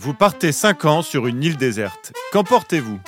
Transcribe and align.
Vous 0.00 0.14
partez 0.14 0.52
5 0.52 0.84
ans 0.84 1.02
sur 1.02 1.26
une 1.26 1.42
île 1.42 1.56
déserte. 1.56 2.12
Qu'emportez-vous? 2.30 3.00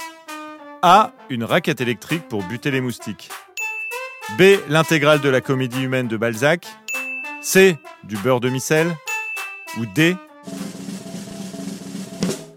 A. 0.83 1.13
Une 1.28 1.44
raquette 1.44 1.81
électrique 1.81 2.27
pour 2.27 2.43
buter 2.43 2.73
les 2.73 2.81
moustiques. 2.81 3.31
B. 4.37 4.56
L'intégrale 4.69 5.21
de 5.21 5.29
la 5.29 5.41
comédie 5.41 5.85
humaine 5.85 6.09
de 6.09 6.17
Balzac. 6.17 6.67
C. 7.43 7.79
Du 8.03 8.17
beurre 8.17 8.41
de 8.41 8.49
micelle. 8.49 8.93
Ou 9.79 9.87
D. 9.87 10.17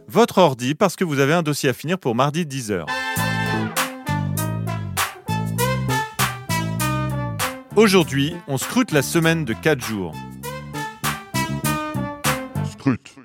Votre 0.08 0.40
ordi 0.40 0.74
parce 0.74 0.96
que 0.96 1.04
vous 1.04 1.20
avez 1.20 1.34
un 1.34 1.44
dossier 1.44 1.70
à 1.70 1.74
finir 1.74 2.00
pour 2.00 2.16
mardi 2.16 2.44
10h. 2.44 2.88
Aujourd'hui, 7.76 8.36
on 8.48 8.58
scrute 8.58 8.94
la 8.94 9.04
semaine 9.04 9.46
de 9.46 9.54
4 9.54 9.80
jours. 9.80 10.16
Scrute. 12.72 13.23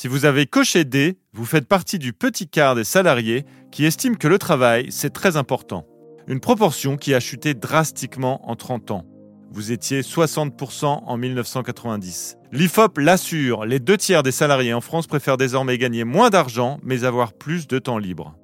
Si 0.00 0.06
vous 0.06 0.26
avez 0.26 0.46
coché 0.46 0.84
D, 0.84 1.18
vous 1.32 1.44
faites 1.44 1.66
partie 1.66 1.98
du 1.98 2.12
petit 2.12 2.46
quart 2.46 2.76
des 2.76 2.84
salariés 2.84 3.44
qui 3.72 3.84
estiment 3.84 4.14
que 4.14 4.28
le 4.28 4.38
travail, 4.38 4.92
c'est 4.92 5.12
très 5.12 5.36
important. 5.36 5.88
Une 6.28 6.38
proportion 6.38 6.96
qui 6.96 7.14
a 7.14 7.18
chuté 7.18 7.54
drastiquement 7.54 8.48
en 8.48 8.54
30 8.54 8.92
ans. 8.92 9.04
Vous 9.50 9.72
étiez 9.72 10.02
60% 10.02 10.84
en 11.04 11.16
1990. 11.16 12.36
L'IFOP 12.52 12.98
l'assure, 12.98 13.66
les 13.66 13.80
deux 13.80 13.96
tiers 13.96 14.22
des 14.22 14.30
salariés 14.30 14.72
en 14.72 14.80
France 14.80 15.08
préfèrent 15.08 15.36
désormais 15.36 15.78
gagner 15.78 16.04
moins 16.04 16.30
d'argent 16.30 16.78
mais 16.84 17.02
avoir 17.02 17.32
plus 17.32 17.66
de 17.66 17.80
temps 17.80 17.98
libre. 17.98 18.36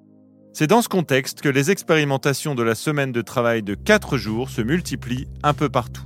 C'est 0.52 0.66
dans 0.66 0.82
ce 0.82 0.88
contexte 0.88 1.40
que 1.40 1.48
les 1.48 1.70
expérimentations 1.70 2.56
de 2.56 2.64
la 2.64 2.74
semaine 2.74 3.12
de 3.12 3.22
travail 3.22 3.62
de 3.62 3.76
4 3.76 4.16
jours 4.16 4.50
se 4.50 4.60
multiplient 4.60 5.28
un 5.44 5.54
peu 5.54 5.68
partout. 5.68 6.02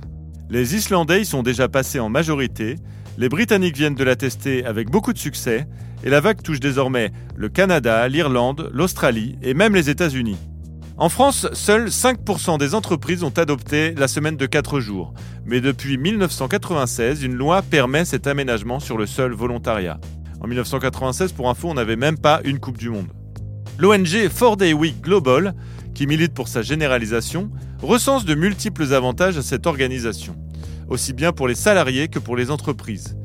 Les 0.51 0.75
Islandais 0.75 1.21
y 1.21 1.25
sont 1.25 1.41
déjà 1.41 1.67
passés 1.67 1.99
en 1.99 2.09
majorité, 2.09 2.75
les 3.19 3.27
Britanniques 3.27 3.75
viennent 3.75 3.95
de 3.95 4.03
la 4.05 4.15
tester 4.15 4.63
avec 4.65 4.89
beaucoup 4.89 5.11
de 5.11 5.17
succès, 5.17 5.67
et 6.05 6.09
la 6.09 6.21
vague 6.21 6.41
touche 6.41 6.61
désormais 6.61 7.11
le 7.35 7.49
Canada, 7.49 8.07
l'Irlande, 8.07 8.69
l'Australie 8.73 9.37
et 9.41 9.53
même 9.53 9.75
les 9.75 9.89
États-Unis. 9.89 10.37
En 10.95 11.09
France, 11.09 11.45
seuls 11.51 11.89
5% 11.89 12.57
des 12.57 12.75
entreprises 12.75 13.23
ont 13.23 13.33
adopté 13.37 13.93
la 13.95 14.07
semaine 14.07 14.37
de 14.37 14.45
4 14.45 14.79
jours, 14.79 15.13
mais 15.45 15.59
depuis 15.59 15.97
1996, 15.97 17.21
une 17.23 17.33
loi 17.33 17.61
permet 17.61 18.05
cet 18.05 18.25
aménagement 18.25 18.79
sur 18.79 18.97
le 18.97 19.05
seul 19.05 19.33
volontariat. 19.33 19.99
En 20.39 20.47
1996, 20.47 21.33
pour 21.33 21.49
info, 21.49 21.67
on 21.67 21.73
n'avait 21.73 21.97
même 21.97 22.17
pas 22.17 22.39
une 22.45 22.59
Coupe 22.59 22.77
du 22.77 22.89
Monde. 22.89 23.09
L'ONG 23.77 24.29
4 24.29 24.55
Day 24.55 24.71
Week 24.71 25.01
Global, 25.01 25.55
qui 25.93 26.07
milite 26.07 26.33
pour 26.33 26.47
sa 26.47 26.61
généralisation, 26.61 27.51
recense 27.81 28.23
de 28.23 28.35
multiples 28.35 28.93
avantages 28.93 29.37
à 29.37 29.41
cette 29.41 29.67
organisation, 29.67 30.37
aussi 30.89 31.13
bien 31.13 31.31
pour 31.31 31.47
les 31.47 31.55
salariés 31.55 32.07
que 32.07 32.19
pour 32.19 32.35
les 32.35 32.51
entreprises. 32.51 33.15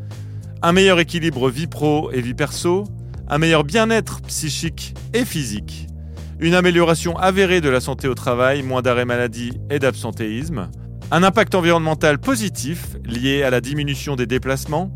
Un 0.62 0.72
meilleur 0.72 1.00
équilibre 1.00 1.50
vie 1.50 1.66
pro 1.66 2.10
et 2.12 2.20
vie 2.20 2.34
perso, 2.34 2.84
un 3.28 3.38
meilleur 3.38 3.64
bien-être 3.64 4.20
psychique 4.22 4.94
et 5.12 5.24
physique, 5.24 5.88
une 6.38 6.54
amélioration 6.54 7.16
avérée 7.16 7.60
de 7.60 7.68
la 7.68 7.80
santé 7.80 8.08
au 8.08 8.14
travail, 8.14 8.62
moins 8.62 8.82
d'arrêt 8.82 9.04
maladie 9.04 9.52
et 9.70 9.78
d'absentéisme, 9.78 10.70
un 11.10 11.22
impact 11.22 11.54
environnemental 11.54 12.18
positif 12.18 12.96
lié 13.04 13.42
à 13.42 13.50
la 13.50 13.60
diminution 13.60 14.16
des 14.16 14.26
déplacements, 14.26 14.94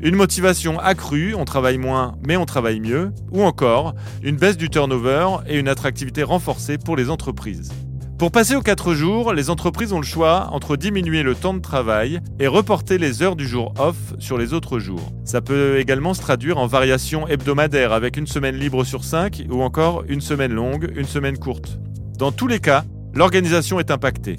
une 0.00 0.16
motivation 0.16 0.78
accrue, 0.78 1.34
on 1.34 1.44
travaille 1.44 1.78
moins 1.78 2.16
mais 2.26 2.36
on 2.36 2.46
travaille 2.46 2.80
mieux, 2.80 3.12
ou 3.30 3.42
encore 3.42 3.94
une 4.22 4.36
baisse 4.36 4.56
du 4.56 4.70
turnover 4.70 5.26
et 5.46 5.58
une 5.58 5.68
attractivité 5.68 6.22
renforcée 6.22 6.78
pour 6.78 6.96
les 6.96 7.10
entreprises. 7.10 7.70
Pour 8.20 8.30
passer 8.30 8.54
aux 8.54 8.60
4 8.60 8.92
jours, 8.92 9.32
les 9.32 9.48
entreprises 9.48 9.94
ont 9.94 9.98
le 9.98 10.04
choix 10.04 10.50
entre 10.52 10.76
diminuer 10.76 11.22
le 11.22 11.34
temps 11.34 11.54
de 11.54 11.58
travail 11.58 12.20
et 12.38 12.48
reporter 12.48 12.98
les 12.98 13.22
heures 13.22 13.34
du 13.34 13.48
jour 13.48 13.72
off 13.78 13.96
sur 14.18 14.36
les 14.36 14.52
autres 14.52 14.78
jours. 14.78 15.10
Ça 15.24 15.40
peut 15.40 15.78
également 15.78 16.12
se 16.12 16.20
traduire 16.20 16.58
en 16.58 16.66
variations 16.66 17.26
hebdomadaires 17.26 17.94
avec 17.94 18.18
une 18.18 18.26
semaine 18.26 18.56
libre 18.56 18.84
sur 18.84 19.04
5 19.04 19.46
ou 19.48 19.62
encore 19.62 20.04
une 20.06 20.20
semaine 20.20 20.52
longue, 20.52 20.92
une 20.94 21.06
semaine 21.06 21.38
courte. 21.38 21.78
Dans 22.18 22.30
tous 22.30 22.46
les 22.46 22.58
cas, 22.58 22.84
l'organisation 23.14 23.80
est 23.80 23.90
impactée. 23.90 24.36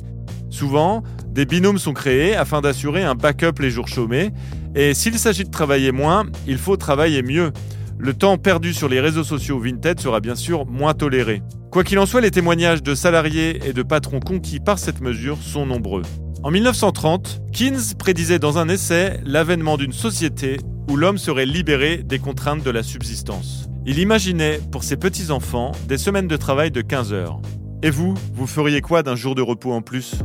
Souvent, 0.52 1.02
des 1.30 1.48
binômes 1.48 1.80
sont 1.80 1.94
créés 1.94 2.36
afin 2.36 2.62
d'assurer 2.62 3.02
un 3.04 3.16
backup 3.16 3.60
les 3.60 3.72
jours 3.72 3.88
chômés 3.88 4.30
et 4.76 4.94
s'il 4.94 5.18
s'agit 5.18 5.46
de 5.46 5.50
travailler 5.50 5.92
moins, 5.92 6.28
il 6.46 6.60
faut 6.60 6.78
travailler 6.78 7.24
mieux. 7.24 7.52
Le 7.98 8.14
temps 8.14 8.38
perdu 8.38 8.74
sur 8.74 8.90
les 8.90 9.00
réseaux 9.00 9.24
sociaux 9.24 9.60
Vinted 9.60 10.00
sera 10.00 10.20
bien 10.20 10.36
sûr 10.36 10.66
moins 10.66 10.94
toléré. 10.94 11.44
Quoi 11.72 11.84
qu'il 11.84 12.00
en 12.00 12.06
soit, 12.06 12.22
les 12.22 12.32
témoignages 12.32 12.84
de 12.84 12.96
salariés 12.96 13.60
et 13.68 13.74
de 13.74 13.84
patrons 13.84 14.20
conquis 14.20 14.60
par 14.60 14.80
cette 14.80 15.02
mesure 15.02 15.38
sont 15.42 15.66
nombreux. 15.66 16.04
En 16.44 16.52
1930, 16.52 17.42
Keynes 17.54 17.96
prédisait 18.00 18.40
dans 18.40 18.58
un 18.58 18.68
essai 18.68 19.20
l'avènement 19.24 19.78
d'une 19.78 19.94
société 19.94 20.58
où 20.90 20.96
l'homme 20.96 21.20
serait 21.20 21.46
libéré 21.46 21.98
des 21.98 22.20
contraintes 22.20 22.64
de 22.64 22.72
la 22.72 22.84
subsistance. 22.84 23.70
Il 23.86 24.00
imaginait 24.00 24.60
pour 24.72 24.84
ses 24.84 24.98
petits-enfants 24.98 25.72
des 25.88 25.98
semaines 25.98 26.28
de 26.28 26.38
travail 26.38 26.72
de 26.72 26.82
15 26.82 27.14
heures. 27.14 27.40
Et 27.84 27.90
vous, 27.90 28.16
vous 28.34 28.48
feriez 28.48 28.82
quoi 28.82 29.04
d'un 29.04 29.16
jour 29.16 29.36
de 29.36 29.42
repos 29.42 29.72
en 29.72 29.82
plus? 29.82 30.16